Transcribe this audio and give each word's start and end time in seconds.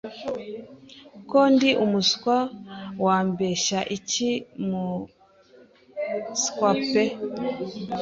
Ko 1.29 1.39
ndi 1.53 1.69
umuswa 1.85 2.37
wambeshya 3.05 3.79
iki 3.97 4.31
mu 4.67 4.85
skwa 6.41 6.71
pe 6.89 7.03